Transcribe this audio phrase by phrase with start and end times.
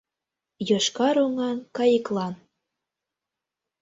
[0.69, 2.33] Йошкар оҥан кайыклан.